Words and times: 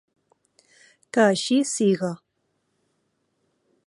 "Que 1.17 1.21
així 1.25 1.59
siga". 1.73 2.11